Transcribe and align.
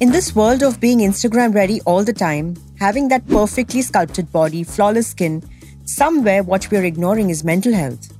In 0.00 0.10
this 0.10 0.34
world 0.34 0.62
of 0.62 0.80
being 0.80 1.00
Instagram 1.00 1.54
ready 1.54 1.82
all 1.82 2.02
the 2.02 2.14
time, 2.14 2.56
having 2.78 3.08
that 3.08 3.28
perfectly 3.28 3.82
sculpted 3.82 4.32
body, 4.32 4.64
flawless 4.64 5.08
skin, 5.08 5.42
somewhere 5.84 6.42
what 6.42 6.70
we're 6.70 6.84
ignoring 6.84 7.28
is 7.28 7.44
mental 7.44 7.74
health. 7.74 8.10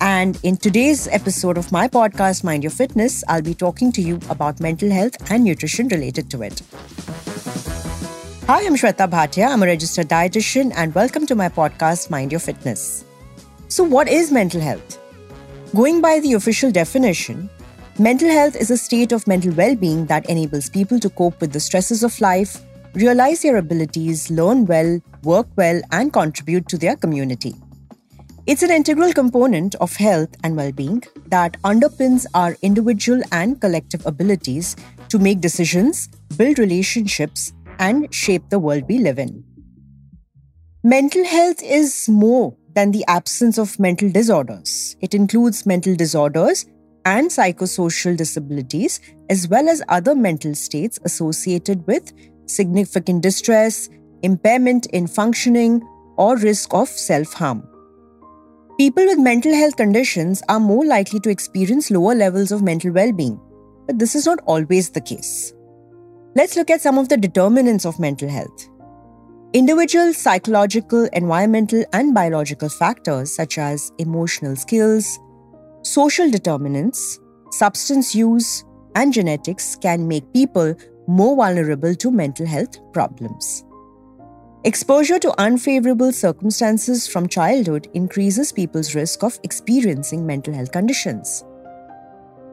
And 0.00 0.40
in 0.42 0.56
today's 0.56 1.06
episode 1.06 1.56
of 1.56 1.70
my 1.70 1.86
podcast, 1.86 2.42
Mind 2.42 2.64
Your 2.64 2.72
Fitness, 2.72 3.22
I'll 3.28 3.42
be 3.42 3.54
talking 3.54 3.92
to 3.92 4.02
you 4.02 4.18
about 4.28 4.58
mental 4.58 4.90
health 4.90 5.30
and 5.30 5.44
nutrition 5.44 5.86
related 5.86 6.32
to 6.32 6.42
it. 6.42 6.62
Hi, 8.48 8.66
I'm 8.66 8.74
Shwetha 8.74 9.08
Bhatia. 9.08 9.52
I'm 9.52 9.62
a 9.62 9.66
registered 9.66 10.08
dietitian, 10.08 10.72
and 10.74 10.92
welcome 10.96 11.26
to 11.26 11.36
my 11.36 11.48
podcast, 11.48 12.10
Mind 12.10 12.32
Your 12.32 12.40
Fitness. 12.40 13.04
So, 13.68 13.84
what 13.84 14.08
is 14.08 14.32
mental 14.32 14.60
health? 14.60 14.98
Going 15.76 16.00
by 16.00 16.18
the 16.18 16.32
official 16.32 16.72
definition, 16.72 17.48
mental 17.98 18.28
health 18.28 18.56
is 18.56 18.70
a 18.70 18.76
state 18.76 19.12
of 19.12 19.26
mental 19.26 19.52
well 19.52 19.74
being 19.74 20.06
that 20.06 20.28
enables 20.28 20.68
people 20.68 20.98
to 21.00 21.10
cope 21.10 21.40
with 21.40 21.52
the 21.52 21.60
stresses 21.60 22.02
of 22.02 22.20
life, 22.20 22.64
realize 22.94 23.42
their 23.42 23.56
abilities, 23.56 24.30
learn 24.30 24.64
well, 24.66 25.00
work 25.22 25.48
well, 25.56 25.80
and 25.92 26.12
contribute 26.12 26.68
to 26.68 26.78
their 26.78 26.96
community. 26.96 27.54
It's 28.46 28.62
an 28.62 28.70
integral 28.70 29.12
component 29.12 29.74
of 29.76 29.94
health 29.96 30.30
and 30.42 30.56
well 30.56 30.72
being 30.72 31.02
that 31.26 31.60
underpins 31.62 32.26
our 32.34 32.56
individual 32.62 33.22
and 33.32 33.60
collective 33.60 34.06
abilities 34.06 34.76
to 35.08 35.18
make 35.18 35.40
decisions, 35.40 36.08
build 36.36 36.58
relationships, 36.58 37.52
and 37.78 38.12
shape 38.14 38.48
the 38.48 38.58
world 38.58 38.84
we 38.88 38.98
live 38.98 39.18
in. 39.18 39.44
Mental 40.82 41.24
health 41.24 41.62
is 41.62 42.08
more 42.08 42.56
than 42.74 42.90
the 42.92 43.04
absence 43.08 43.58
of 43.58 43.78
mental 43.78 44.10
disorders. 44.10 44.96
It 45.00 45.14
includes 45.14 45.66
mental 45.66 45.94
disorders 45.94 46.64
and 47.04 47.30
psychosocial 47.30 48.16
disabilities, 48.16 49.00
as 49.28 49.48
well 49.48 49.68
as 49.68 49.82
other 49.88 50.14
mental 50.14 50.54
states 50.54 50.98
associated 51.04 51.86
with 51.86 52.12
significant 52.46 53.22
distress, 53.22 53.88
impairment 54.22 54.86
in 54.86 55.06
functioning, 55.06 55.82
or 56.16 56.36
risk 56.36 56.74
of 56.74 56.88
self 56.88 57.32
harm. 57.32 57.66
People 58.78 59.04
with 59.04 59.18
mental 59.18 59.54
health 59.54 59.76
conditions 59.76 60.42
are 60.48 60.60
more 60.60 60.84
likely 60.84 61.20
to 61.20 61.30
experience 61.30 61.90
lower 61.90 62.14
levels 62.14 62.50
of 62.50 62.62
mental 62.62 62.92
well 62.92 63.12
being, 63.12 63.40
but 63.86 63.98
this 63.98 64.14
is 64.14 64.26
not 64.26 64.40
always 64.46 64.90
the 64.90 65.00
case. 65.00 65.52
Let's 66.34 66.56
look 66.56 66.70
at 66.70 66.80
some 66.80 66.96
of 66.96 67.08
the 67.08 67.16
determinants 67.16 67.84
of 67.84 67.98
mental 67.98 68.28
health. 68.28 68.68
Individual 69.52 70.14
psychological, 70.14 71.08
environmental, 71.12 71.84
and 71.92 72.14
biological 72.14 72.68
factors 72.68 73.34
such 73.34 73.58
as 73.58 73.90
emotional 73.98 74.54
skills, 74.54 75.18
social 75.82 76.30
determinants, 76.30 77.18
substance 77.50 78.14
use, 78.14 78.64
and 78.94 79.12
genetics 79.12 79.76
can 79.76 80.06
make 80.06 80.32
people 80.32 80.74
more 81.06 81.36
vulnerable 81.36 81.94
to 81.94 82.10
mental 82.10 82.46
health 82.46 82.78
problems. 82.92 83.64
Exposure 84.64 85.18
to 85.18 85.40
unfavorable 85.40 86.12
circumstances 86.12 87.08
from 87.08 87.26
childhood 87.26 87.88
increases 87.94 88.52
people's 88.52 88.94
risk 88.94 89.22
of 89.22 89.38
experiencing 89.42 90.26
mental 90.26 90.52
health 90.52 90.70
conditions. 90.70 91.44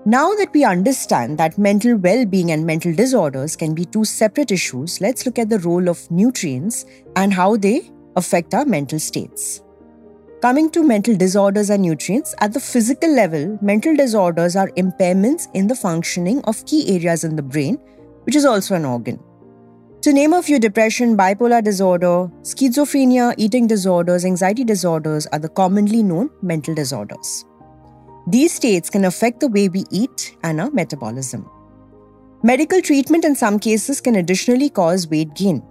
Now 0.05 0.33
that 0.35 0.53
we 0.53 0.63
understand 0.63 1.37
that 1.37 1.57
mental 1.57 1.97
well 1.97 2.25
being 2.25 2.51
and 2.51 2.65
mental 2.65 2.95
disorders 2.95 3.57
can 3.57 3.75
be 3.75 3.83
two 3.83 4.05
separate 4.05 4.51
issues, 4.51 5.01
let's 5.01 5.25
look 5.25 5.37
at 5.37 5.49
the 5.49 5.59
role 5.59 5.89
of 5.89 6.09
nutrients 6.09 6.85
and 7.17 7.33
how 7.33 7.57
they 7.57 7.91
affect 8.15 8.53
our 8.53 8.63
mental 8.63 8.99
states. 8.99 9.61
Coming 10.39 10.69
to 10.69 10.83
mental 10.83 11.15
disorders 11.15 11.71
and 11.71 11.81
nutrients, 11.81 12.35
at 12.41 12.53
the 12.53 12.59
physical 12.59 13.09
level, 13.09 13.57
mental 13.59 13.95
disorders 13.95 14.55
are 14.55 14.69
impairments 14.77 15.47
in 15.55 15.65
the 15.65 15.73
functioning 15.73 16.41
of 16.43 16.63
key 16.67 16.95
areas 16.95 17.23
in 17.23 17.35
the 17.35 17.41
brain, 17.41 17.77
which 18.25 18.35
is 18.35 18.45
also 18.45 18.75
an 18.75 18.85
organ. 18.85 19.19
To 20.01 20.13
name 20.13 20.33
a 20.33 20.43
few, 20.43 20.59
depression, 20.59 21.17
bipolar 21.17 21.63
disorder, 21.63 22.29
schizophrenia, 22.43 23.33
eating 23.37 23.65
disorders, 23.65 24.25
anxiety 24.25 24.63
disorders 24.63 25.25
are 25.27 25.39
the 25.39 25.49
commonly 25.49 26.03
known 26.03 26.29
mental 26.43 26.75
disorders. 26.75 27.43
These 28.27 28.53
states 28.53 28.91
can 28.91 29.05
affect 29.05 29.39
the 29.39 29.47
way 29.47 29.69
we 29.69 29.85
eat 29.89 30.37
and 30.43 30.61
our 30.61 30.69
metabolism. 30.69 31.49
Medical 32.43 32.79
treatment 32.83 33.25
in 33.25 33.33
some 33.33 33.57
cases 33.57 33.99
can 33.99 34.17
additionally 34.17 34.69
cause 34.69 35.07
weight 35.07 35.33
gain. 35.33 35.63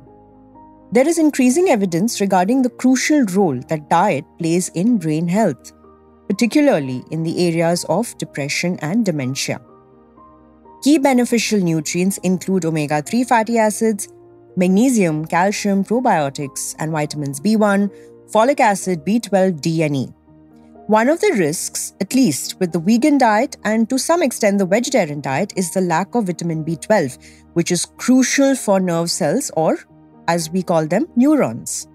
There 0.92 1.08
is 1.08 1.19
increasing 1.19 1.69
evidence 1.69 2.20
regarding 2.20 2.62
the 2.62 2.70
crucial 2.70 3.24
role 3.24 3.58
that 3.69 3.91
diet 3.91 4.24
plays 4.38 4.69
in 4.70 4.98
brain 4.98 5.26
health, 5.26 5.72
particularly 6.28 7.02
in 7.10 7.22
the 7.22 7.48
areas 7.48 7.84
of 7.88 8.16
depression 8.19 8.78
and 8.80 9.04
dementia. 9.04 9.60
Key 10.82 10.98
beneficial 10.98 11.58
nutrients 11.58 12.19
include 12.19 12.64
omega 12.64 13.02
3 13.02 13.24
fatty 13.24 13.58
acids, 13.58 14.08
magnesium, 14.56 15.24
calcium, 15.26 15.84
probiotics, 15.84 16.76
and 16.78 16.92
vitamins 16.92 17.41
B1, 17.41 17.91
folic 18.30 18.60
acid, 18.60 19.04
B12, 19.04 19.60
D, 19.60 19.82
and 19.82 19.97
E. 19.97 20.08
One 20.86 21.08
of 21.08 21.20
the 21.20 21.34
risks, 21.36 21.94
at 22.00 22.14
least 22.14 22.60
with 22.60 22.70
the 22.70 22.78
vegan 22.78 23.18
diet 23.18 23.56
and 23.64 23.91
to 23.91 23.98
some 23.98 24.22
extent 24.22 24.58
the 24.58 24.66
vegetarian 24.66 25.20
diet, 25.20 25.53
is 25.56 25.72
the 25.72 25.80
lack 25.80 26.14
of 26.14 26.26
vitamin 26.26 26.64
B12, 26.64 27.18
which 27.54 27.72
is 27.72 27.86
crucial 27.97 28.54
for 28.54 28.78
nerve 28.78 29.10
cells 29.10 29.50
or, 29.56 29.78
as 30.28 30.50
we 30.50 30.62
call 30.62 30.87
them, 30.87 31.06
neurons. 31.16 31.88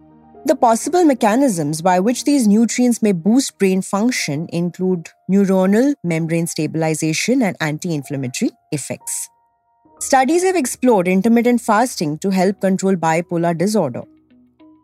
The 0.45 0.55
possible 0.55 1.05
mechanisms 1.05 1.81
by 1.81 1.99
which 1.99 2.23
these 2.23 2.47
nutrients 2.47 3.03
may 3.03 3.11
boost 3.11 3.59
brain 3.59 3.83
function 3.83 4.47
include 4.51 5.09
neuronal 5.29 5.93
membrane 6.03 6.47
stabilization 6.47 7.43
and 7.43 7.55
anti 7.59 7.93
inflammatory 7.93 8.51
effects. 8.71 9.29
Studies 9.99 10.43
have 10.43 10.55
explored 10.55 11.07
intermittent 11.07 11.61
fasting 11.61 12.17
to 12.19 12.31
help 12.31 12.59
control 12.59 12.95
bipolar 12.95 13.55
disorder. 13.55 14.01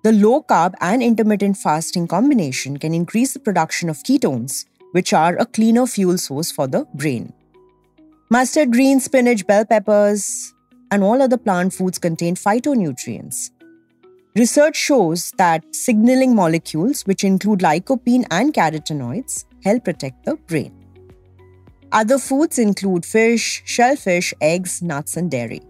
The 0.03 0.11
low 0.11 0.43
carb 0.43 0.75
and 0.79 1.01
intermittent 1.01 1.57
fasting 1.57 2.07
combination 2.07 2.77
can 2.77 2.93
increase 2.93 3.33
the 3.33 3.39
production 3.39 3.89
of 3.89 4.03
ketones, 4.03 4.65
which 4.91 5.11
are 5.11 5.35
a 5.37 5.45
cleaner 5.47 5.87
fuel 5.87 6.19
source 6.19 6.51
for 6.51 6.67
the 6.67 6.85
brain. 6.93 7.33
Mustard 8.29 8.71
greens, 8.71 9.05
spinach, 9.05 9.47
bell 9.47 9.65
peppers, 9.65 10.53
and 10.91 11.03
all 11.03 11.21
other 11.21 11.37
plant 11.37 11.73
foods 11.73 11.97
contain 11.97 12.35
phytonutrients. 12.35 13.51
Research 14.35 14.75
shows 14.75 15.31
that 15.37 15.63
signaling 15.75 16.35
molecules, 16.35 17.01
which 17.03 17.23
include 17.23 17.59
lycopene 17.59 18.25
and 18.29 18.53
carotenoids, 18.53 19.45
help 19.63 19.83
protect 19.83 20.25
the 20.25 20.35
brain. 20.35 20.73
Other 21.91 22.19
foods 22.19 22.59
include 22.59 23.05
fish, 23.05 23.63
shellfish, 23.65 24.33
eggs, 24.41 24.81
nuts, 24.81 25.17
and 25.17 25.31
dairy. 25.31 25.61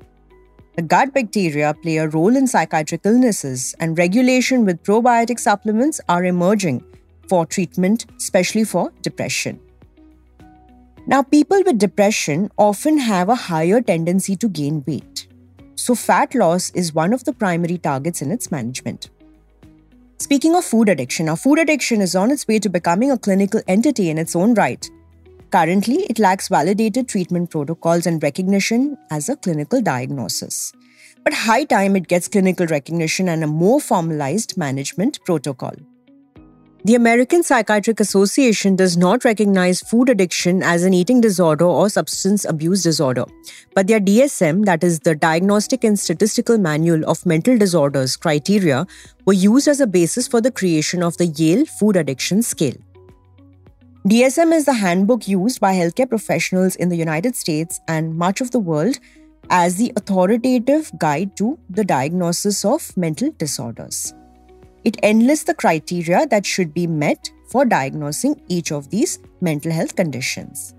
The 0.76 0.82
gut 0.82 1.14
bacteria 1.14 1.74
play 1.74 1.98
a 1.98 2.08
role 2.08 2.36
in 2.36 2.46
psychiatric 2.46 3.02
illnesses, 3.04 3.74
and 3.80 3.98
regulation 3.98 4.66
with 4.66 4.84
probiotic 4.84 5.40
supplements 5.40 6.02
are 6.10 6.26
emerging 6.26 6.84
for 7.30 7.46
treatment, 7.46 8.06
especially 8.18 8.64
for 8.64 8.92
depression. 9.02 9.60
Now, 11.10 11.24
people 11.24 11.64
with 11.66 11.80
depression 11.80 12.52
often 12.58 12.98
have 12.98 13.30
a 13.30 13.36
higher 13.36 13.80
tendency 13.80 14.36
to 14.36 14.50
gain 14.50 14.84
weight. 14.86 15.28
So, 15.76 15.96
fat 15.96 16.36
loss 16.36 16.70
is 16.72 16.94
one 16.94 17.14
of 17.14 17.24
the 17.24 17.32
primary 17.32 17.78
targets 17.78 18.22
in 18.22 18.30
its 18.30 18.52
management. 18.52 19.10
Speaking 20.18 20.54
of 20.54 20.66
food 20.66 20.90
addiction, 20.90 21.28
now 21.28 21.38
food 21.38 21.60
addiction 21.60 22.02
is 22.02 22.14
on 22.14 22.30
its 22.30 22.46
way 22.46 22.60
to 22.60 22.68
becoming 22.68 23.10
a 23.10 23.18
clinical 23.18 23.62
entity 23.70 24.10
in 24.10 24.18
its 24.18 24.36
own 24.36 24.54
right. 24.56 24.86
Currently, 25.50 26.08
it 26.10 26.20
lacks 26.20 26.50
validated 26.50 27.08
treatment 27.08 27.52
protocols 27.52 28.06
and 28.06 28.22
recognition 28.22 28.98
as 29.10 29.30
a 29.30 29.38
clinical 29.38 29.82
diagnosis. 29.82 30.74
But 31.24 31.34
high 31.34 31.64
time 31.64 31.96
it 31.96 32.10
gets 32.10 32.28
clinical 32.28 32.68
recognition 32.68 33.30
and 33.30 33.46
a 33.46 33.48
more 33.48 33.80
formalized 33.80 34.58
management 34.58 35.24
protocol. 35.24 35.72
The 36.88 36.96
American 36.96 37.44
Psychiatric 37.44 38.00
Association 38.00 38.78
does 38.78 38.96
not 38.96 39.26
recognize 39.26 39.82
food 39.82 40.08
addiction 40.08 40.64
as 40.64 40.86
an 40.86 40.94
eating 40.94 41.20
disorder 41.20 41.66
or 41.66 41.90
substance 41.90 42.46
abuse 42.46 42.82
disorder, 42.82 43.26
but 43.76 43.88
their 43.88 44.00
DSM, 44.00 44.64
that 44.64 44.86
is 44.86 45.02
the 45.02 45.14
Diagnostic 45.14 45.84
and 45.84 46.00
Statistical 46.00 46.58
Manual 46.58 47.04
of 47.04 47.26
Mental 47.26 47.58
Disorders 47.58 48.16
criteria, 48.16 48.88
were 49.26 49.34
used 49.34 49.68
as 49.68 49.82
a 49.82 49.86
basis 49.86 50.30
for 50.30 50.40
the 50.40 50.50
creation 50.50 51.04
of 51.04 51.18
the 51.18 51.26
Yale 51.26 51.66
Food 51.66 51.98
Addiction 51.98 52.42
Scale. 52.42 52.78
DSM 54.08 54.54
is 54.54 54.64
the 54.64 54.76
handbook 54.76 55.28
used 55.28 55.60
by 55.60 55.74
healthcare 55.74 56.08
professionals 56.08 56.78
in 56.78 56.88
the 56.88 56.96
United 56.96 57.36
States 57.36 57.82
and 57.90 58.18
much 58.18 58.40
of 58.40 58.52
the 58.52 58.60
world 58.60 58.98
as 59.50 59.76
the 59.76 59.92
authoritative 59.98 60.90
guide 60.98 61.36
to 61.36 61.60
the 61.70 61.84
diagnosis 61.84 62.64
of 62.64 62.96
mental 62.96 63.30
disorders. 63.32 64.14
It 64.88 64.96
enlists 65.04 65.44
the 65.44 65.54
criteria 65.54 66.26
that 66.28 66.46
should 66.46 66.74
be 66.74 66.88
met 66.88 67.30
for 67.48 67.66
diagnosing 67.66 68.42
each 68.48 68.72
of 68.72 68.90
these 68.90 69.20
mental 69.42 69.70
health 69.70 69.98
conditions. 69.98 70.74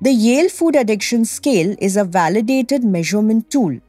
The 0.00 0.12
Yale 0.12 0.48
Food 0.48 0.76
Addiction 0.76 1.24
Scale 1.24 1.74
is 1.80 1.96
a 1.96 2.04
validated 2.04 2.84
measurement 2.84 3.50
tool 3.50 3.80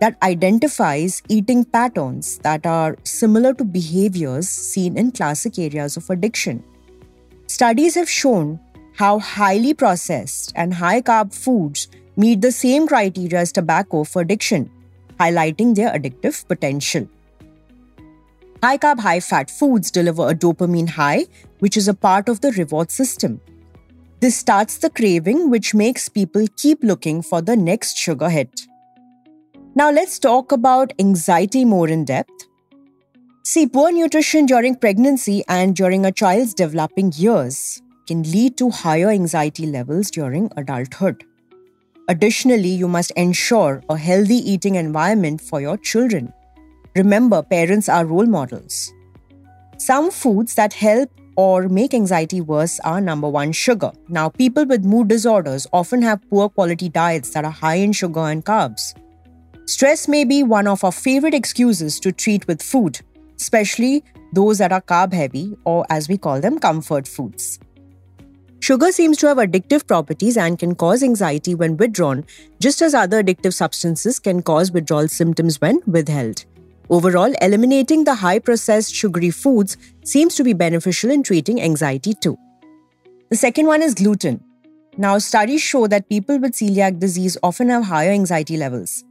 that 0.00 0.16
identifies 0.22 1.22
eating 1.28 1.62
patterns 1.62 2.38
that 2.38 2.64
are 2.64 2.96
similar 3.04 3.52
to 3.52 3.64
behaviors 3.64 4.48
seen 4.48 4.96
in 4.96 5.12
classic 5.12 5.58
areas 5.58 5.98
of 5.98 6.08
addiction. 6.08 6.64
Studies 7.48 7.96
have 7.96 8.08
shown 8.08 8.58
how 8.96 9.18
highly 9.18 9.74
processed 9.74 10.54
and 10.56 10.72
high 10.72 11.02
carb 11.02 11.34
foods 11.34 11.88
meet 12.16 12.40
the 12.40 12.50
same 12.50 12.88
criteria 12.88 13.40
as 13.40 13.52
tobacco 13.52 14.04
for 14.04 14.22
addiction, 14.22 14.70
highlighting 15.18 15.74
their 15.74 15.90
addictive 15.90 16.48
potential. 16.48 17.06
High 18.62 18.76
carb, 18.76 18.98
high 19.00 19.20
fat 19.20 19.50
foods 19.50 19.90
deliver 19.90 20.28
a 20.28 20.34
dopamine 20.34 20.88
high, 20.90 21.26
which 21.60 21.78
is 21.78 21.88
a 21.88 21.94
part 21.94 22.28
of 22.28 22.42
the 22.42 22.52
reward 22.52 22.90
system. 22.90 23.40
This 24.20 24.36
starts 24.36 24.76
the 24.76 24.90
craving, 24.90 25.48
which 25.48 25.72
makes 25.72 26.10
people 26.10 26.46
keep 26.58 26.84
looking 26.84 27.22
for 27.22 27.40
the 27.40 27.56
next 27.56 27.96
sugar 27.96 28.28
hit. 28.28 28.66
Now, 29.74 29.90
let's 29.90 30.18
talk 30.18 30.52
about 30.52 30.92
anxiety 30.98 31.64
more 31.64 31.88
in 31.88 32.04
depth. 32.04 32.48
See, 33.44 33.66
poor 33.66 33.90
nutrition 33.92 34.44
during 34.44 34.74
pregnancy 34.74 35.42
and 35.48 35.74
during 35.74 36.04
a 36.04 36.12
child's 36.12 36.52
developing 36.52 37.12
years 37.16 37.80
can 38.06 38.24
lead 38.24 38.58
to 38.58 38.68
higher 38.68 39.08
anxiety 39.08 39.64
levels 39.64 40.10
during 40.10 40.50
adulthood. 40.58 41.24
Additionally, 42.08 42.68
you 42.68 42.88
must 42.88 43.10
ensure 43.12 43.82
a 43.88 43.96
healthy 43.96 44.34
eating 44.34 44.74
environment 44.74 45.40
for 45.40 45.62
your 45.62 45.78
children. 45.78 46.34
Remember, 46.96 47.42
parents 47.42 47.88
are 47.88 48.04
role 48.04 48.26
models. 48.26 48.92
Some 49.78 50.10
foods 50.10 50.54
that 50.56 50.72
help 50.72 51.10
or 51.36 51.68
make 51.68 51.94
anxiety 51.94 52.40
worse 52.40 52.80
are 52.80 53.00
number 53.00 53.28
one, 53.28 53.52
sugar. 53.52 53.92
Now, 54.08 54.28
people 54.28 54.66
with 54.66 54.84
mood 54.84 55.08
disorders 55.08 55.66
often 55.72 56.02
have 56.02 56.28
poor 56.28 56.48
quality 56.48 56.88
diets 56.88 57.30
that 57.30 57.44
are 57.44 57.50
high 57.50 57.76
in 57.76 57.92
sugar 57.92 58.20
and 58.20 58.44
carbs. 58.44 58.94
Stress 59.66 60.08
may 60.08 60.24
be 60.24 60.42
one 60.42 60.66
of 60.66 60.82
our 60.82 60.92
favorite 60.92 61.32
excuses 61.32 62.00
to 62.00 62.10
treat 62.10 62.46
with 62.48 62.60
food, 62.60 63.00
especially 63.36 64.04
those 64.32 64.58
that 64.58 64.72
are 64.72 64.82
carb 64.82 65.12
heavy 65.12 65.56
or 65.64 65.86
as 65.88 66.08
we 66.08 66.18
call 66.18 66.40
them, 66.40 66.58
comfort 66.58 67.06
foods. 67.06 67.60
Sugar 68.58 68.92
seems 68.92 69.16
to 69.18 69.28
have 69.28 69.38
addictive 69.38 69.86
properties 69.86 70.36
and 70.36 70.58
can 70.58 70.74
cause 70.74 71.02
anxiety 71.02 71.54
when 71.54 71.76
withdrawn, 71.76 72.26
just 72.60 72.82
as 72.82 72.94
other 72.94 73.22
addictive 73.22 73.54
substances 73.54 74.18
can 74.18 74.42
cause 74.42 74.72
withdrawal 74.72 75.08
symptoms 75.08 75.60
when 75.60 75.80
withheld. 75.86 76.44
Overall, 76.90 77.32
eliminating 77.40 78.02
the 78.02 78.16
high 78.16 78.40
processed 78.40 78.92
sugary 78.92 79.30
foods 79.30 79.76
seems 80.04 80.34
to 80.34 80.42
be 80.42 80.52
beneficial 80.52 81.12
in 81.12 81.22
treating 81.22 81.62
anxiety 81.62 82.14
too. 82.14 82.36
The 83.30 83.36
second 83.36 83.66
one 83.66 83.80
is 83.80 83.94
gluten. 83.94 84.42
Now, 84.98 85.18
studies 85.18 85.62
show 85.62 85.86
that 85.86 86.08
people 86.08 86.40
with 86.40 86.52
celiac 86.54 86.98
disease 86.98 87.38
often 87.44 87.68
have 87.68 87.84
higher 87.84 88.10
anxiety 88.10 88.56
levels. 88.56 89.04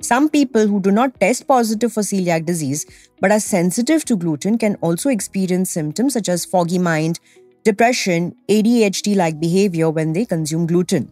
Some 0.00 0.30
people 0.30 0.66
who 0.66 0.80
do 0.80 0.90
not 0.90 1.20
test 1.20 1.46
positive 1.46 1.92
for 1.92 2.02
celiac 2.02 2.46
disease 2.46 2.86
but 3.20 3.30
are 3.30 3.40
sensitive 3.40 4.06
to 4.06 4.16
gluten 4.16 4.56
can 4.56 4.76
also 4.76 5.10
experience 5.10 5.70
symptoms 5.70 6.14
such 6.14 6.30
as 6.30 6.46
foggy 6.46 6.78
mind, 6.78 7.20
depression, 7.64 8.34
ADHD 8.48 9.14
like 9.14 9.38
behavior 9.38 9.90
when 9.90 10.14
they 10.14 10.24
consume 10.24 10.66
gluten. 10.66 11.10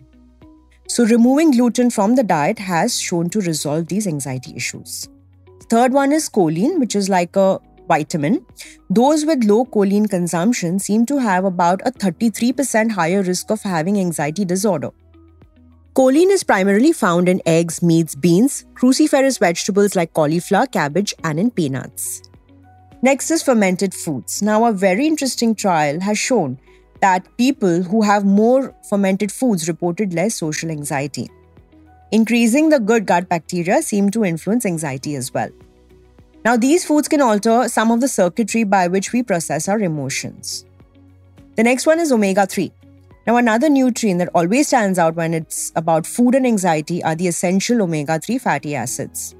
So, 0.89 1.05
removing 1.05 1.51
gluten 1.51 1.91
from 1.91 2.15
the 2.15 2.23
diet 2.23 2.59
has 2.61 2.99
shown 2.99 3.29
to 3.31 3.41
resolve 3.41 3.89
these 3.89 4.07
anxiety 4.07 4.55
issues. 4.57 5.09
Third 5.75 5.93
one 5.93 6.13
is 6.13 6.29
choline, 6.29 6.79
which 6.79 6.95
is 6.95 7.09
like 7.09 7.35
a 7.35 7.59
vitamin. 7.89 8.47
Those 8.89 9.27
with 9.27 9.43
low 9.43 9.65
choline 9.65 10.09
consumption 10.09 10.79
seem 10.79 11.05
to 11.07 11.19
have 11.19 11.45
about 11.45 11.81
a 11.85 11.91
33% 11.91 12.93
higher 12.93 13.23
risk 13.23 13.51
of 13.51 13.61
having 13.63 13.99
anxiety 13.99 14.45
disorder. 14.45 14.91
Choline 15.97 16.31
is 16.31 16.45
primarily 16.45 16.93
found 16.93 17.29
in 17.29 17.43
eggs, 17.45 17.83
meats, 17.83 18.15
beans, 18.15 18.67
cruciferous 18.75 19.41
vegetables 19.41 19.97
like 19.97 20.13
cauliflower, 20.13 20.67
cabbage, 20.69 21.13
and 21.25 21.41
in 21.41 21.51
peanuts. 21.51 22.23
Next 23.03 23.33
is 23.33 23.43
fermented 23.43 23.95
foods. 23.95 24.43
Now, 24.43 24.67
a 24.67 24.73
very 24.73 25.09
interesting 25.09 25.57
trial 25.57 25.99
has 25.99 26.17
shown 26.17 26.57
that 27.01 27.27
people 27.37 27.83
who 27.83 28.03
have 28.03 28.25
more 28.25 28.73
fermented 28.89 29.33
foods 29.33 29.67
reported 29.67 30.15
less 30.15 30.37
social 30.37 30.71
anxiety. 30.71 31.29
Increasing 32.13 32.69
the 32.69 32.79
good 32.79 33.07
gut 33.07 33.29
bacteria 33.29 33.83
seem 33.83 34.09
to 34.13 34.25
influence 34.25 34.65
anxiety 34.65 35.17
as 35.17 35.35
well. 35.35 35.51
Now, 36.45 36.59
these 36.59 36.85
foods 36.85 37.09
can 37.09 37.23
alter 37.23 37.69
some 37.69 37.91
of 37.91 38.01
the 38.01 38.09
circuitry 38.09 38.65
by 38.65 38.87
which 38.87 39.13
we 39.13 39.23
process 39.23 39.67
our 39.67 39.81
emotions. 39.81 40.67
The 41.57 41.63
next 41.63 41.87
one 41.87 42.01
is 42.01 42.13
omega 42.13 42.47
3. 42.47 42.71
Now, 43.27 43.37
another 43.39 43.71
nutrient 43.71 44.19
that 44.19 44.29
always 44.35 44.67
stands 44.69 44.99
out 44.99 45.15
when 45.15 45.33
it's 45.33 45.73
about 45.75 46.07
food 46.07 46.35
and 46.35 46.47
anxiety 46.47 47.03
are 47.03 47.15
the 47.15 47.29
essential 47.29 47.81
omega 47.81 48.19
3 48.19 48.37
fatty 48.37 48.75
acids. 48.75 49.35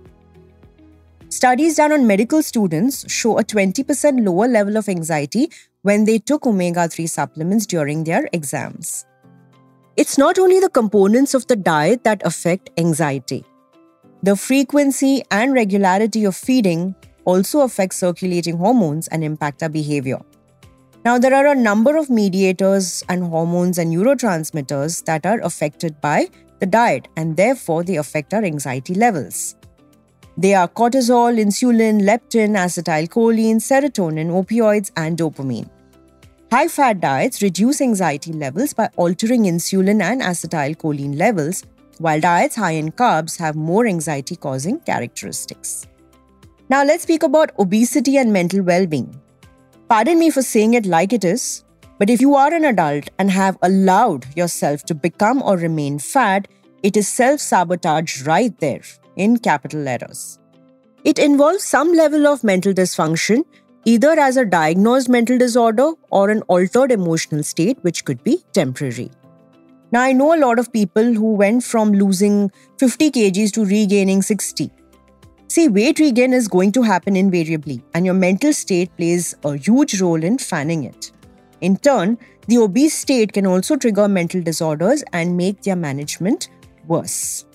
Studies 1.29 1.77
done 1.77 1.93
on 1.93 2.07
medical 2.07 2.43
students 2.43 3.11
show 3.13 3.39
a 3.39 3.45
20% 3.45 4.25
lower 4.25 4.49
level 4.49 4.79
of 4.79 4.89
anxiety 4.89 5.51
when 5.83 6.05
they 6.05 6.19
took 6.19 6.47
omega 6.47 6.89
3 6.89 7.07
supplements 7.07 7.67
during 7.67 8.05
their 8.05 8.31
exams. 8.33 9.05
It's 9.97 10.17
not 10.17 10.39
only 10.39 10.59
the 10.59 10.71
components 10.71 11.35
of 11.35 11.47
the 11.49 11.57
diet 11.57 12.05
that 12.05 12.25
affect 12.25 12.71
anxiety. 12.79 13.45
The 14.25 14.37
frequency 14.37 15.23
and 15.31 15.53
regularity 15.53 16.25
of 16.25 16.35
feeding 16.35 16.95
also 17.27 17.61
affect 17.61 17.93
circulating 17.93 18.57
hormones 18.57 19.07
and 19.09 19.23
impact 19.23 19.63
our 19.63 19.69
behavior. 19.69 20.19
Now, 21.05 21.19
there 21.19 21.35
are 21.35 21.49
a 21.49 21.55
number 21.55 21.99
of 21.99 22.09
mediators 22.09 23.05
and 23.11 23.23
hormones 23.23 23.77
and 23.77 23.93
neurotransmitters 23.93 25.05
that 25.05 25.27
are 25.27 25.41
affected 25.41 26.01
by 26.01 26.31
the 26.59 26.65
diet, 26.65 27.07
and 27.19 27.37
therefore 27.37 27.85
they 27.85 27.97
affect 27.97 28.33
our 28.33 28.43
anxiety 28.43 28.95
levels. 28.95 29.57
They 30.39 30.55
are 30.55 30.69
cortisol, 30.69 31.39
insulin, 31.39 32.01
leptin, 32.09 32.57
acetylcholine, 32.57 33.57
serotonin, 33.57 34.31
opioids, 34.31 34.91
and 34.97 35.19
dopamine. 35.19 35.69
High 36.51 36.69
fat 36.69 36.99
diets 36.99 37.43
reduce 37.43 37.83
anxiety 37.83 38.33
levels 38.33 38.73
by 38.73 38.89
altering 38.97 39.43
insulin 39.43 40.01
and 40.01 40.23
acetylcholine 40.23 41.19
levels, 41.19 41.63
while 41.99 42.21
diets 42.21 42.57
high 42.57 42.73
in 42.73 42.93
carbs 42.93 43.39
have 43.39 43.57
more 43.57 43.87
anxiety 43.87 44.37
causing 44.37 44.81
characteristics. 44.81 45.87
Now, 46.69 46.85
let's 46.85 47.03
speak 47.03 47.23
about 47.23 47.53
obesity 47.59 48.17
and 48.17 48.33
mental 48.33 48.63
well 48.63 48.87
being. 48.87 49.21
Pardon 49.89 50.19
me 50.19 50.31
for 50.31 50.43
saying 50.43 50.75
it 50.75 50.87
like 50.87 51.13
it 51.13 51.25
is, 51.25 51.65
but 51.99 52.11
if 52.11 52.21
you 52.21 52.35
are 52.35 52.53
an 52.53 52.65
adult 52.65 53.09
and 53.19 53.31
have 53.31 53.59
allowed 53.63 54.27
yourself 54.37 54.85
to 54.85 54.95
become 54.95 55.43
or 55.43 55.57
remain 55.57 55.99
fat, 55.99 56.49
it 56.83 56.97
is 56.97 57.09
self 57.09 57.41
sabotage 57.41 58.23
right 58.23 58.59
there 58.61 58.83
in 59.17 59.39
capital 59.39 59.81
letters. 59.81 60.39
It 61.05 61.19
involves 61.19 61.65
some 61.65 61.93
level 61.93 62.27
of 62.27 62.43
mental 62.43 62.73
dysfunction 62.73 63.45
either 63.85 64.19
as 64.19 64.37
a 64.37 64.45
diagnosed 64.45 65.09
mental 65.09 65.37
disorder 65.37 65.93
or 66.11 66.31
an 66.31 66.41
altered 66.43 66.91
emotional 66.91 67.43
state, 67.43 67.79
which 67.83 68.05
could 68.05 68.23
be 68.25 68.43
temporary. 68.53 69.11
Now, 69.95 70.01
I 70.01 70.13
know 70.13 70.35
a 70.35 70.43
lot 70.45 70.59
of 70.59 70.73
people 70.73 71.05
who 71.15 71.35
went 71.35 71.63
from 71.63 71.93
losing 71.93 72.51
50 72.81 73.13
kgs 73.13 73.53
to 73.53 73.65
regaining 73.65 74.23
60. 74.23 74.69
See, 75.47 75.69
weight 75.69 76.01
regain 76.01 76.33
is 76.33 76.49
going 76.49 76.73
to 76.73 76.83
happen 76.83 77.15
invariably, 77.15 77.81
and 77.95 78.05
your 78.05 78.17
mental 78.17 78.53
state 78.53 78.91
plays 78.97 79.37
a 79.45 79.57
huge 79.57 80.01
role 80.01 80.25
in 80.25 80.39
fanning 80.39 80.83
it. 80.83 81.13
In 81.61 81.77
turn, 81.77 82.19
the 82.49 82.59
obese 82.59 82.99
state 82.99 83.33
can 83.33 83.47
also 83.47 83.77
trigger 83.77 84.09
mental 84.09 84.43
disorders 84.43 85.05
and 85.13 85.37
make 85.37 85.63
their 85.63 85.77
management 85.77 86.49
worse. 86.89 87.47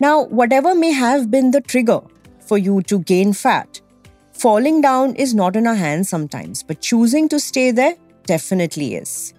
Now, 0.00 0.24
whatever 0.24 0.74
may 0.74 0.92
have 0.92 1.30
been 1.30 1.50
the 1.50 1.60
trigger 1.60 2.00
for 2.40 2.56
you 2.56 2.80
to 2.84 3.00
gain 3.00 3.34
fat, 3.34 3.82
Falling 4.32 4.82
down 4.82 5.14
is 5.16 5.34
not 5.34 5.56
in 5.56 5.66
our 5.66 5.74
hands 5.74 6.10
sometimes, 6.10 6.62
but 6.62 6.82
choosing 6.82 7.26
to 7.30 7.40
stay 7.40 7.70
there 7.70 7.96
definitely 8.26 8.94
is. 8.94 9.32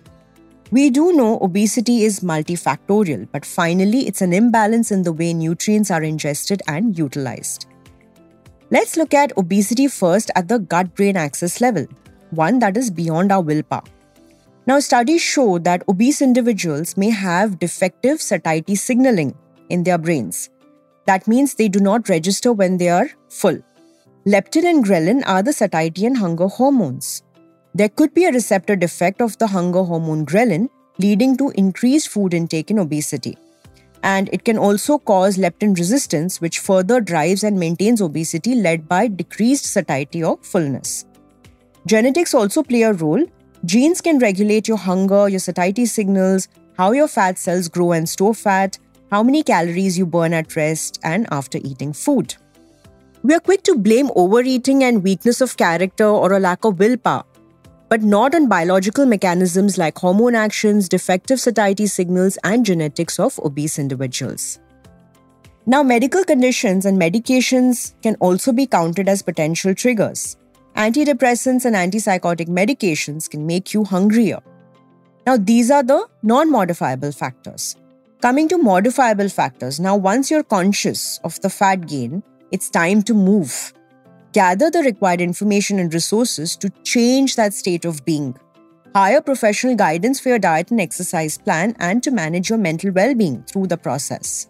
We 0.69 0.89
do 0.89 1.13
know 1.13 1.39
obesity 1.41 2.03
is 2.03 2.19
multifactorial, 2.19 3.29
but 3.31 3.45
finally, 3.45 4.05
it's 4.05 4.21
an 4.21 4.33
imbalance 4.33 4.91
in 4.91 5.01
the 5.01 5.13
way 5.13 5.33
nutrients 5.33 5.89
are 5.89 6.03
ingested 6.03 6.61
and 6.67 6.97
utilized. 6.97 7.67
Let's 8.69 8.97
look 8.97 9.13
at 9.13 9.37
obesity 9.37 9.87
first 9.87 10.29
at 10.35 10.49
the 10.49 10.59
gut 10.59 10.93
brain 10.93 11.15
axis 11.15 11.61
level, 11.61 11.87
one 12.31 12.59
that 12.59 12.75
is 12.75 12.91
beyond 12.91 13.31
our 13.31 13.41
willpower. 13.41 13.83
Now, 14.65 14.81
studies 14.81 15.21
show 15.21 15.57
that 15.59 15.83
obese 15.87 16.21
individuals 16.21 16.97
may 16.97 17.11
have 17.11 17.59
defective 17.59 18.21
satiety 18.21 18.75
signaling 18.75 19.37
in 19.69 19.83
their 19.83 19.97
brains. 19.97 20.49
That 21.05 21.29
means 21.29 21.53
they 21.53 21.69
do 21.69 21.79
not 21.79 22.09
register 22.09 22.51
when 22.51 22.77
they 22.77 22.89
are 22.89 23.09
full. 23.29 23.57
Leptin 24.25 24.69
and 24.69 24.83
ghrelin 24.83 25.23
are 25.25 25.41
the 25.41 25.53
satiety 25.53 26.05
and 26.05 26.17
hunger 26.17 26.49
hormones. 26.49 27.23
There 27.77 27.89
could 27.89 28.15
be 28.15 28.25
a 28.25 28.31
receptor 28.31 28.75
defect 28.75 29.21
of 29.21 29.37
the 29.37 29.45
hunger 29.45 29.83
hormone 29.83 30.25
ghrelin, 30.25 30.67
leading 30.97 31.37
to 31.37 31.51
increased 31.51 32.09
food 32.09 32.33
intake 32.33 32.71
in 32.71 32.79
obesity. 32.79 33.37
And 34.01 34.29
it 34.33 34.43
can 34.43 34.57
also 34.57 34.97
cause 34.97 35.37
leptin 35.37 35.77
resistance, 35.77 36.41
which 36.41 36.57
further 36.57 36.99
drives 36.99 37.43
and 37.43 37.59
maintains 37.59 38.01
obesity 38.01 38.55
led 38.55 38.87
by 38.87 39.07
decreased 39.07 39.65
satiety 39.65 40.23
or 40.23 40.39
fullness. 40.41 41.05
Genetics 41.85 42.33
also 42.33 42.63
play 42.63 42.81
a 42.81 42.93
role. 42.93 43.23
Genes 43.63 44.01
can 44.01 44.17
regulate 44.17 44.67
your 44.67 44.77
hunger, 44.77 45.29
your 45.29 45.39
satiety 45.39 45.85
signals, 45.85 46.47
how 46.79 46.93
your 46.93 47.07
fat 47.07 47.37
cells 47.37 47.67
grow 47.67 47.91
and 47.91 48.09
store 48.09 48.33
fat, 48.33 48.79
how 49.11 49.21
many 49.21 49.43
calories 49.43 49.99
you 49.99 50.07
burn 50.07 50.33
at 50.33 50.55
rest 50.55 50.99
and 51.03 51.27
after 51.31 51.59
eating 51.59 51.93
food. 51.93 52.33
We 53.21 53.35
are 53.35 53.39
quick 53.39 53.61
to 53.63 53.77
blame 53.77 54.09
overeating 54.15 54.83
and 54.83 55.03
weakness 55.03 55.41
of 55.41 55.57
character 55.57 56.05
or 56.07 56.33
a 56.33 56.39
lack 56.39 56.65
of 56.65 56.79
willpower. 56.79 57.23
But 57.89 58.01
not 58.01 58.35
on 58.35 58.47
biological 58.47 59.05
mechanisms 59.05 59.77
like 59.77 59.97
hormone 59.97 60.35
actions, 60.35 60.89
defective 60.89 61.39
satiety 61.39 61.87
signals, 61.87 62.37
and 62.43 62.65
genetics 62.65 63.19
of 63.19 63.39
obese 63.39 63.79
individuals. 63.79 64.59
Now, 65.65 65.83
medical 65.83 66.23
conditions 66.23 66.85
and 66.85 66.99
medications 66.99 67.93
can 68.01 68.15
also 68.19 68.53
be 68.53 68.67
counted 68.67 69.09
as 69.09 69.21
potential 69.21 69.75
triggers. 69.75 70.37
Antidepressants 70.75 71.65
and 71.65 71.75
antipsychotic 71.75 72.47
medications 72.47 73.29
can 73.29 73.45
make 73.45 73.73
you 73.73 73.83
hungrier. 73.83 74.39
Now, 75.25 75.35
these 75.35 75.69
are 75.69 75.83
the 75.83 76.07
non 76.23 76.51
modifiable 76.51 77.11
factors. 77.11 77.75
Coming 78.21 78.47
to 78.49 78.57
modifiable 78.57 79.29
factors, 79.29 79.79
now 79.79 79.95
once 79.95 80.31
you're 80.31 80.43
conscious 80.43 81.19
of 81.23 81.39
the 81.41 81.49
fat 81.49 81.85
gain, 81.87 82.23
it's 82.51 82.69
time 82.69 83.03
to 83.03 83.13
move. 83.13 83.73
Gather 84.33 84.69
the 84.69 84.83
required 84.83 85.21
information 85.21 85.79
and 85.79 85.93
resources 85.93 86.55
to 86.57 86.69
change 86.83 87.35
that 87.35 87.53
state 87.53 87.85
of 87.85 88.03
being. 88.05 88.35
Hire 88.93 89.21
professional 89.21 89.75
guidance 89.75 90.19
for 90.19 90.29
your 90.29 90.39
diet 90.39 90.71
and 90.71 90.81
exercise 90.81 91.37
plan 91.37 91.75
and 91.79 92.03
to 92.03 92.11
manage 92.11 92.49
your 92.49 92.59
mental 92.59 92.91
well 92.91 93.15
being 93.15 93.43
through 93.43 93.67
the 93.67 93.77
process. 93.77 94.47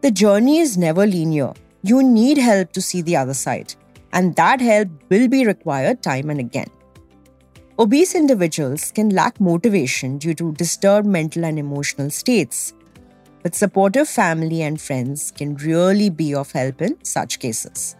The 0.00 0.10
journey 0.10 0.58
is 0.58 0.78
never 0.78 1.06
linear. 1.06 1.52
You 1.82 2.02
need 2.02 2.38
help 2.38 2.72
to 2.72 2.82
see 2.82 3.02
the 3.02 3.16
other 3.16 3.34
side, 3.34 3.74
and 4.12 4.34
that 4.36 4.60
help 4.60 4.88
will 5.10 5.28
be 5.28 5.46
required 5.46 6.02
time 6.02 6.30
and 6.30 6.40
again. 6.40 6.70
Obese 7.78 8.14
individuals 8.14 8.90
can 8.90 9.10
lack 9.10 9.40
motivation 9.40 10.18
due 10.18 10.34
to 10.34 10.52
disturbed 10.52 11.06
mental 11.06 11.44
and 11.44 11.58
emotional 11.58 12.10
states, 12.10 12.74
but 13.42 13.54
supportive 13.54 14.08
family 14.08 14.62
and 14.62 14.80
friends 14.80 15.30
can 15.30 15.54
really 15.56 16.10
be 16.10 16.34
of 16.34 16.50
help 16.52 16.82
in 16.82 17.02
such 17.04 17.38
cases. 17.38 17.94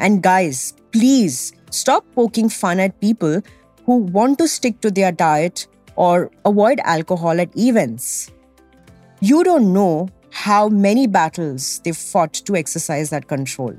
And 0.00 0.22
guys, 0.22 0.74
please 0.92 1.52
stop 1.70 2.04
poking 2.14 2.48
fun 2.48 2.80
at 2.80 3.00
people 3.00 3.42
who 3.84 3.96
want 3.98 4.38
to 4.38 4.48
stick 4.48 4.80
to 4.80 4.90
their 4.90 5.12
diet 5.12 5.68
or 5.94 6.30
avoid 6.44 6.80
alcohol 6.84 7.38
at 7.38 7.56
events. 7.56 8.30
You 9.20 9.44
don't 9.44 9.72
know 9.74 10.08
how 10.30 10.68
many 10.70 11.06
battles 11.06 11.80
they've 11.80 11.96
fought 11.96 12.32
to 12.32 12.56
exercise 12.56 13.10
that 13.10 13.28
control. 13.28 13.74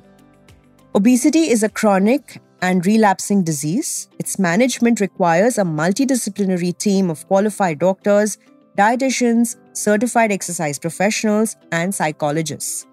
Obesity 0.93 1.49
is 1.49 1.63
a 1.63 1.69
chronic 1.69 2.39
and 2.61 2.85
relapsing 2.85 3.43
disease. 3.43 4.07
Its 4.19 4.37
management 4.37 4.99
requires 4.99 5.57
a 5.57 5.63
multidisciplinary 5.63 6.77
team 6.77 7.09
of 7.09 7.25
qualified 7.27 7.79
doctors, 7.79 8.37
dietitians, 8.77 9.55
certified 9.73 10.31
exercise 10.31 10.77
professionals, 10.77 11.55
and 11.71 11.95
psychologists. 11.95 12.85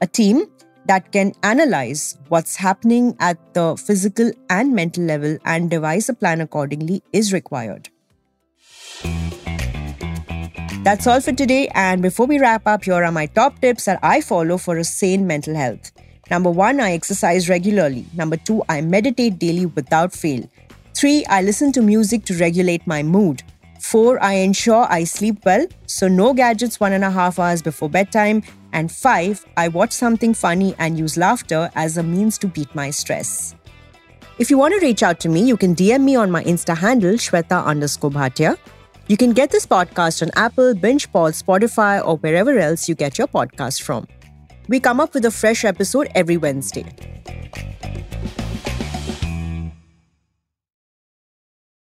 A 0.00 0.06
team 0.06 0.46
that 0.90 1.12
can 1.12 1.32
analyze 1.44 2.18
what's 2.30 2.56
happening 2.56 3.16
at 3.20 3.38
the 3.54 3.76
physical 3.76 4.32
and 4.48 4.74
mental 4.74 5.04
level 5.04 5.38
and 5.44 5.70
devise 5.70 6.08
a 6.08 6.14
plan 6.14 6.40
accordingly 6.40 7.00
is 7.12 7.32
required. 7.32 7.88
That's 10.82 11.06
all 11.06 11.20
for 11.20 11.32
today. 11.32 11.68
And 11.74 12.02
before 12.02 12.26
we 12.26 12.40
wrap 12.40 12.66
up, 12.66 12.84
here 12.84 13.04
are 13.04 13.12
my 13.12 13.26
top 13.26 13.60
tips 13.60 13.84
that 13.84 14.00
I 14.02 14.20
follow 14.20 14.58
for 14.58 14.78
a 14.78 14.82
sane 14.82 15.28
mental 15.28 15.54
health. 15.54 15.92
Number 16.28 16.50
one, 16.50 16.80
I 16.80 16.92
exercise 16.92 17.48
regularly. 17.48 18.04
Number 18.14 18.36
two, 18.36 18.64
I 18.68 18.80
meditate 18.80 19.38
daily 19.38 19.66
without 19.66 20.12
fail. 20.12 20.48
Three, 20.94 21.24
I 21.26 21.42
listen 21.42 21.70
to 21.72 21.82
music 21.82 22.24
to 22.24 22.38
regulate 22.38 22.84
my 22.88 23.04
mood. 23.04 23.44
Four, 23.80 24.22
I 24.22 24.32
ensure 24.34 24.86
I 24.90 25.04
sleep 25.04 25.44
well, 25.44 25.66
so 25.86 26.08
no 26.08 26.34
gadgets 26.34 26.80
one 26.80 26.92
and 26.92 27.04
a 27.04 27.10
half 27.10 27.38
hours 27.38 27.62
before 27.62 27.88
bedtime. 27.88 28.42
And 28.72 28.90
five, 28.90 29.44
I 29.56 29.68
watch 29.68 29.92
something 29.92 30.34
funny 30.34 30.74
and 30.78 30.98
use 30.98 31.16
laughter 31.16 31.70
as 31.74 31.98
a 31.98 32.02
means 32.02 32.38
to 32.38 32.46
beat 32.46 32.74
my 32.74 32.90
stress. 32.90 33.54
If 34.38 34.50
you 34.50 34.56
want 34.56 34.74
to 34.74 34.80
reach 34.80 35.02
out 35.02 35.20
to 35.20 35.28
me, 35.28 35.42
you 35.42 35.56
can 35.56 35.74
DM 35.74 36.02
me 36.02 36.16
on 36.16 36.30
my 36.30 36.42
Insta 36.44 36.76
handle, 36.76 37.14
Shwetha 37.14 37.64
underscore 37.64 38.10
Bhatia. 38.10 38.56
You 39.06 39.16
can 39.16 39.32
get 39.32 39.50
this 39.50 39.66
podcast 39.66 40.22
on 40.22 40.30
Apple, 40.34 40.72
BingePod, 40.74 41.42
Spotify, 41.42 42.04
or 42.06 42.16
wherever 42.18 42.58
else 42.58 42.88
you 42.88 42.94
get 42.94 43.18
your 43.18 43.26
podcast 43.26 43.82
from. 43.82 44.06
We 44.68 44.78
come 44.78 45.00
up 45.00 45.14
with 45.14 45.24
a 45.24 45.30
fresh 45.30 45.64
episode 45.64 46.08
every 46.14 46.36
Wednesday. 46.36 46.86